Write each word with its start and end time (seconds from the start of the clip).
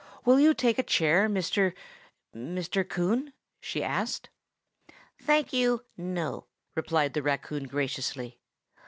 "Will 0.25 0.39
you 0.39 0.55
take 0.55 0.79
a 0.79 0.81
chair, 0.81 1.29
Mr.—Mr. 1.29 2.89
Coon?" 2.89 3.33
she 3.59 3.83
asked. 3.83 4.31
"Thank 5.21 5.53
you, 5.53 5.85
no," 5.95 6.47
replied 6.75 7.13
the 7.13 7.21
raccoon 7.21 7.65
graciously. 7.65 8.39